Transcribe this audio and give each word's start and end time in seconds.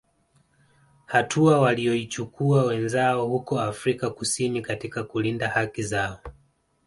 Hatua 1.05 1.59
walioichukua 1.61 2.63
wenzao 2.63 3.27
huko 3.27 3.59
Afrika 3.59 4.09
kusini 4.09 4.61
katika 4.61 5.03
kulinda 5.03 5.49
haki 5.49 5.83
zao 5.83 6.19